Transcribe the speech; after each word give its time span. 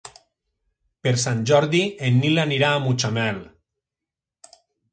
Per 1.07 1.13
Sant 1.23 1.43
Jordi 1.51 1.83
en 2.09 2.17
Nil 2.23 2.43
anirà 2.47 2.73
a 2.73 2.81
Mutxamel. 2.89 3.41